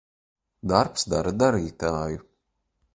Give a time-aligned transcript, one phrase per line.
[0.71, 2.19] Darbs dara dar?t?ju.